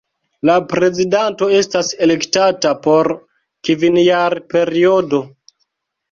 [0.49, 3.09] La prezidanto estas elektata por
[3.69, 5.21] kvinjarperiodo.